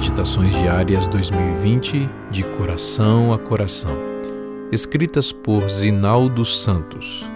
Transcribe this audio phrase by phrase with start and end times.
[0.00, 3.94] Meditações Diárias 2020 de Coração a Coração.
[4.72, 7.28] Escritas por Zinaldo Santos.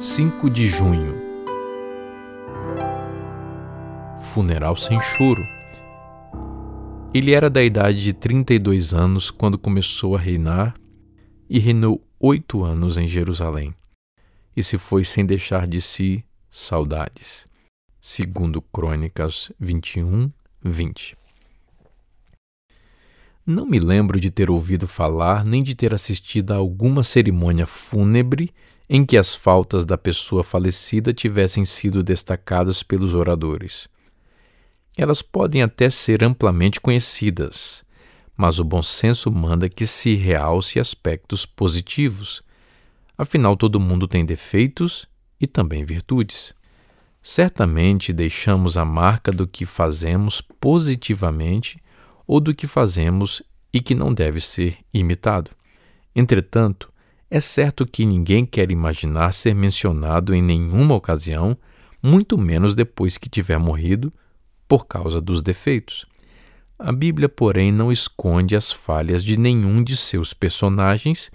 [0.00, 1.14] 5 de junho.
[4.18, 5.46] Funeral sem choro.
[7.14, 10.74] Ele era da idade de 32 anos quando começou a reinar
[11.48, 13.72] e reinou oito anos em Jerusalém.
[14.56, 17.46] E se foi sem deixar de si saudades.
[18.00, 20.28] Segundo Crônicas 21,
[20.60, 21.23] 20.
[23.46, 28.50] Não me lembro de ter ouvido falar nem de ter assistido a alguma cerimônia fúnebre
[28.88, 33.86] em que as faltas da pessoa falecida tivessem sido destacadas pelos oradores.
[34.96, 37.84] Elas podem até ser amplamente conhecidas,
[38.34, 42.42] mas o bom senso manda que se realce aspectos positivos.
[43.16, 45.06] Afinal, todo mundo tem defeitos
[45.38, 46.54] e também virtudes.
[47.22, 51.78] Certamente deixamos a marca do que fazemos positivamente
[52.26, 55.50] ou do que fazemos e que não deve ser imitado.
[56.14, 56.92] Entretanto,
[57.30, 61.56] é certo que ninguém quer imaginar ser mencionado em nenhuma ocasião,
[62.02, 64.12] muito menos depois que tiver morrido,
[64.68, 66.06] por causa dos defeitos.
[66.78, 71.30] A Bíblia, porém, não esconde as falhas de nenhum de seus personagens,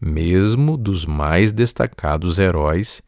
[0.00, 3.02] mesmo dos mais destacados heróis,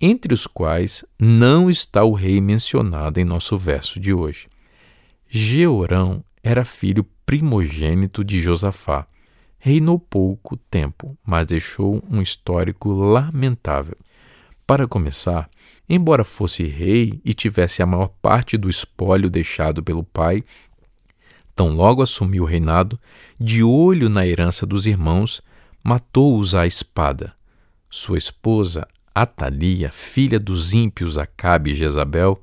[0.00, 4.48] entre os quais não está o rei mencionado em nosso verso de hoje.
[5.26, 9.06] Georão era filho primogênito de Josafá.
[9.58, 13.96] Reinou pouco tempo, mas deixou um histórico lamentável.
[14.66, 15.48] Para começar,
[15.88, 20.44] embora fosse rei e tivesse a maior parte do espólio deixado pelo pai,
[21.56, 23.00] tão logo assumiu o reinado,
[23.40, 25.40] de olho na herança dos irmãos,
[25.82, 27.32] matou-os à espada.
[27.88, 32.42] Sua esposa, Atalia, filha dos ímpios Acabe e Jezabel,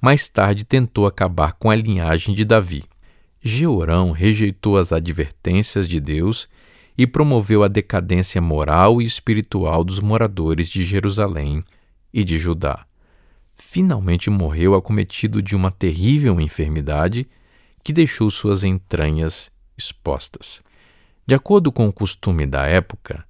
[0.00, 2.84] mais tarde tentou acabar com a linhagem de Davi.
[3.42, 6.46] Georão rejeitou as advertências de Deus
[6.96, 11.64] e promoveu a decadência moral e espiritual dos moradores de Jerusalém
[12.12, 12.84] e de Judá.
[13.56, 17.26] Finalmente morreu acometido de uma terrível enfermidade
[17.82, 20.62] que deixou suas entranhas expostas.
[21.26, 23.24] De acordo com o costume da época,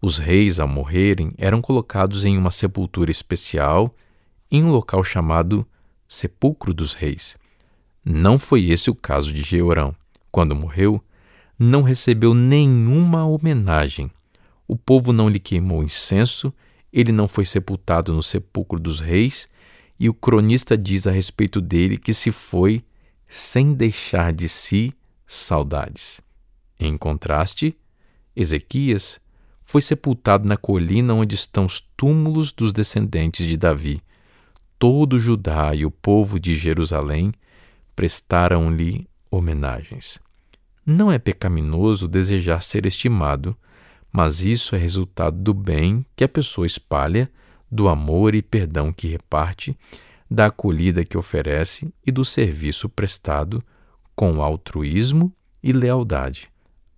[0.00, 3.92] os reis, ao morrerem, eram colocados em uma sepultura especial
[4.48, 5.66] em um local chamado
[6.06, 7.36] Sepulcro dos Reis.
[8.08, 9.92] Não foi esse o caso de Georão.
[10.30, 11.02] Quando morreu,
[11.58, 14.08] não recebeu nenhuma homenagem.
[14.68, 16.54] O povo não lhe queimou incenso,
[16.92, 19.48] ele não foi sepultado no sepulcro dos reis,
[19.98, 22.84] e o cronista diz a respeito dele que se foi
[23.26, 24.92] sem deixar de si
[25.26, 26.20] saudades.
[26.78, 27.76] Em contraste,
[28.36, 29.18] Ezequias
[29.62, 34.00] foi sepultado na colina onde estão os túmulos dos descendentes de Davi.
[34.78, 37.32] Todo Judá e o povo de Jerusalém
[37.96, 40.20] prestaram-lhe homenagens.
[40.84, 43.56] Não é pecaminoso desejar ser estimado,
[44.12, 47.30] mas isso é resultado do bem que a pessoa espalha,
[47.70, 49.76] do amor e perdão que reparte,
[50.30, 53.62] da acolhida que oferece e do serviço prestado
[54.14, 56.48] com altruísmo e lealdade.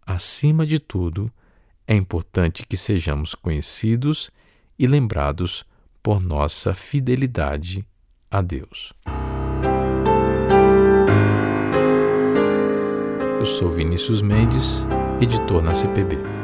[0.06, 1.30] Acima de tudo,
[1.86, 4.30] é importante que sejamos conhecidos
[4.78, 5.64] e lembrados
[6.02, 7.84] por nossa fidelidade
[8.30, 8.92] a Deus.
[13.48, 14.86] Sou Vinícius Mendes,
[15.20, 16.37] editor na CPB.